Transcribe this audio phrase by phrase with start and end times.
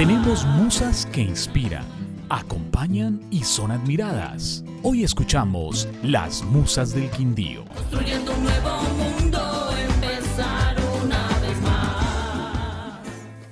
[0.00, 1.84] Tenemos musas que inspiran,
[2.30, 4.64] acompañan y son admiradas.
[4.82, 7.66] Hoy escuchamos Las Musas del Quindío.
[7.66, 13.00] Construyendo un nuevo mundo, empezar una vez más.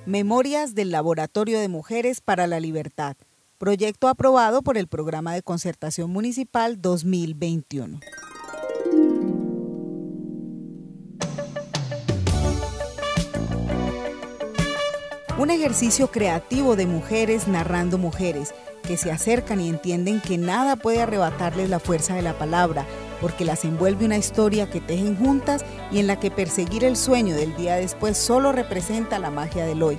[0.07, 3.15] Memorias del Laboratorio de Mujeres para la Libertad.
[3.59, 7.99] Proyecto aprobado por el Programa de Concertación Municipal 2021.
[15.39, 18.53] Un ejercicio creativo de mujeres narrando mujeres
[18.83, 22.85] que se acercan y entienden que nada puede arrebatarles la fuerza de la palabra,
[23.21, 25.63] porque las envuelve una historia que tejen juntas
[25.93, 29.81] y en la que perseguir el sueño del día después solo representa la magia del
[29.81, 29.97] hoy.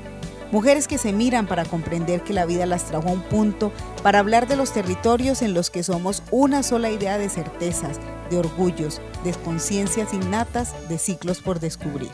[0.52, 3.72] Mujeres que se miran para comprender que la vida las trajo a un punto,
[4.02, 7.98] para hablar de los territorios en los que somos una sola idea de certezas,
[8.28, 12.10] de orgullos, de conciencias innatas, de ciclos por descubrir.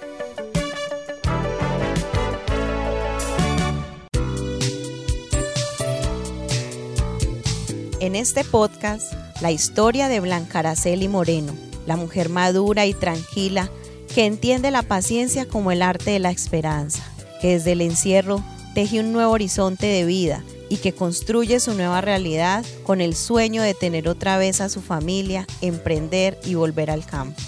[8.07, 11.53] En este podcast, la historia de Blanca Araceli Moreno,
[11.89, 13.69] la mujer madura y tranquila
[14.15, 17.03] que entiende la paciencia como el arte de la esperanza,
[17.41, 18.45] que desde el encierro
[18.77, 23.61] teje un nuevo horizonte de vida y que construye su nueva realidad con el sueño
[23.61, 27.43] de tener otra vez a su familia, emprender y volver al campo.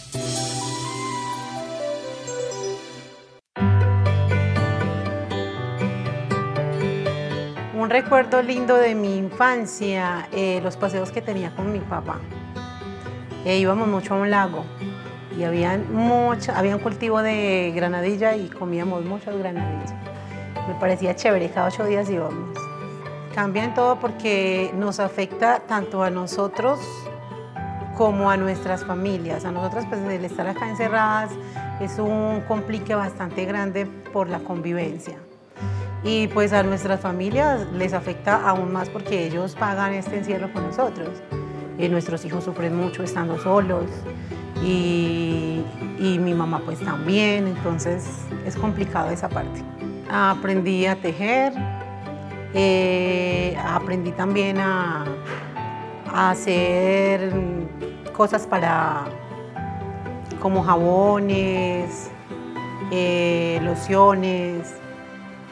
[7.89, 12.19] Un recuerdo lindo de mi infancia, eh, los paseos que tenía con mi papá.
[13.47, 14.67] Eh, íbamos mucho a un lago
[15.39, 19.95] y habían mucha, había un cultivo de granadilla y comíamos muchas granadillas.
[20.69, 22.59] Me parecía chévere, cada ocho días íbamos.
[23.35, 26.79] Cambia todo porque nos afecta tanto a nosotros
[27.97, 29.47] como a nuestras familias.
[29.47, 31.31] A nosotras, pues el estar acá encerradas
[31.81, 35.17] es un complique bastante grande por la convivencia.
[36.05, 40.65] Y pues a nuestras familias les afecta aún más porque ellos pagan este encierro con
[40.65, 41.11] nosotros.
[41.79, 43.85] Y nuestros hijos sufren mucho estando solos
[44.65, 45.63] y,
[45.99, 48.05] y mi mamá pues también, entonces
[48.47, 49.63] es complicado esa parte.
[50.11, 51.53] Aprendí a tejer,
[52.55, 55.05] eh, aprendí también a,
[56.13, 57.33] a hacer
[58.17, 59.05] cosas para
[60.41, 62.11] como jabones,
[62.91, 64.75] eh, lociones,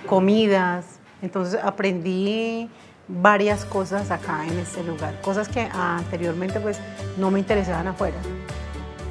[0.07, 0.85] comidas.
[1.23, 2.69] Entonces aprendí
[3.09, 6.81] varias cosas acá en este lugar, cosas que anteriormente pues
[7.17, 8.17] no me interesaban afuera.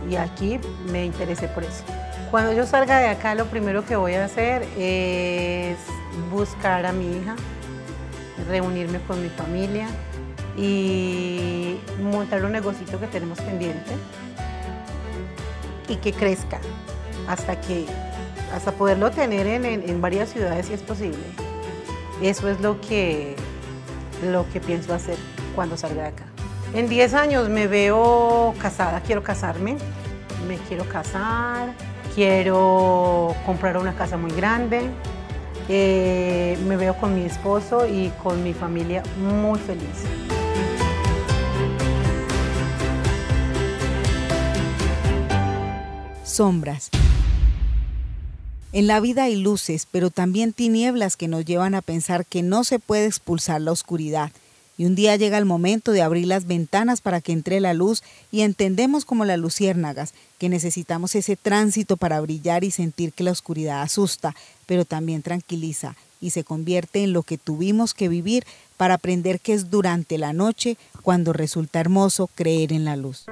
[0.10, 0.60] Y aquí
[0.92, 1.84] me interesé por eso.
[2.30, 5.78] Cuando yo salga de acá, lo primero que voy a hacer es
[6.32, 7.36] buscar a mi hija,
[8.48, 9.88] reunirme con mi familia
[10.58, 13.92] y montar un negocito que tenemos pendiente
[15.88, 16.60] y que crezca
[17.28, 17.86] hasta que
[18.54, 21.24] hasta poderlo tener en, en- en varias ciudades si es posible.
[22.22, 23.36] Eso es lo que,
[24.24, 25.18] lo que pienso hacer
[25.56, 26.24] cuando salga de acá.
[26.74, 29.78] En 10 años me veo casada, quiero casarme,
[30.48, 31.70] me quiero casar,
[32.14, 34.82] quiero comprar una casa muy grande,
[35.70, 40.04] eh, me veo con mi esposo y con mi familia muy feliz.
[46.24, 46.90] Sombras.
[48.76, 52.66] En la vida hay luces, pero también tinieblas que nos llevan a pensar que no
[52.66, 54.34] se puede expulsar la oscuridad.
[54.78, 58.04] Y un día llega el momento de abrir las ventanas para que entre la luz
[58.34, 63.32] y entendemos como las luciérnagas que necesitamos ese tránsito para brillar y sentir que la
[63.32, 68.44] oscuridad asusta, pero también tranquiliza y se convierte en lo que tuvimos que vivir
[68.76, 73.26] para aprender que es durante la noche cuando resulta hermoso creer en la luz.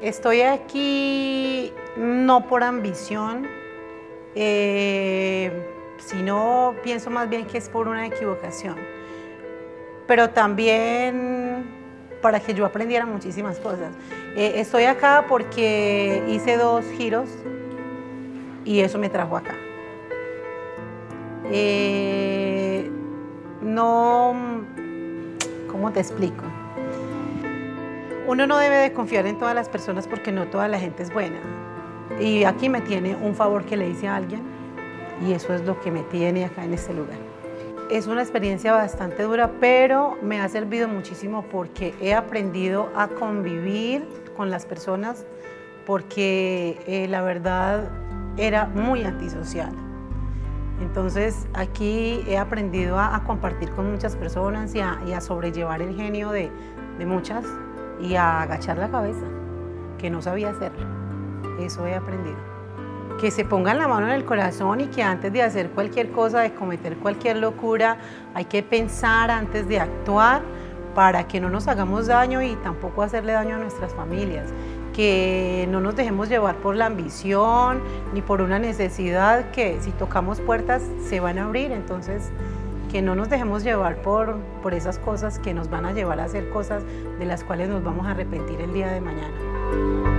[0.00, 3.48] Estoy aquí no por ambición,
[4.36, 5.50] eh,
[5.98, 8.76] sino pienso más bien que es por una equivocación,
[10.06, 11.64] pero también
[12.22, 13.92] para que yo aprendiera muchísimas cosas.
[14.36, 17.28] Eh, estoy acá porque hice dos giros
[18.64, 19.56] y eso me trajo acá.
[21.50, 22.88] Eh,
[23.62, 24.62] no,
[25.68, 26.44] ¿cómo te explico?
[28.28, 31.10] Uno no debe de confiar en todas las personas porque no toda la gente es
[31.10, 31.38] buena.
[32.20, 34.42] Y aquí me tiene un favor que le hice a alguien
[35.26, 37.16] y eso es lo que me tiene acá en este lugar.
[37.90, 44.06] Es una experiencia bastante dura, pero me ha servido muchísimo porque he aprendido a convivir
[44.36, 45.24] con las personas
[45.86, 47.90] porque eh, la verdad
[48.36, 49.72] era muy antisocial.
[50.82, 55.96] Entonces aquí he aprendido a, compartir con muchas personas y a, y a sobrellevar el
[55.96, 56.50] genio de,
[56.98, 57.46] de muchas
[58.00, 59.26] y a agachar la cabeza,
[59.98, 60.86] que no sabía hacerlo.
[61.60, 62.36] Eso he aprendido.
[63.20, 66.40] que se pongan la mano en el corazón y que antes de hacer cualquier cosa,
[66.40, 67.98] de cometer cualquier locura,
[68.32, 70.42] hay que pensar antes de actuar
[70.94, 74.52] para que no nos hagamos daño y tampoco hacerle daño a nuestras familias.
[74.92, 77.80] Que no nos dejemos llevar por la ambición
[78.14, 81.72] ni por una necesidad que si tocamos puertas se van a abrir.
[81.72, 82.30] Entonces,
[82.88, 86.24] que no nos dejemos llevar por, por esas cosas que nos van a llevar a
[86.24, 86.82] hacer cosas
[87.18, 90.17] de las cuales nos vamos a arrepentir el día de mañana.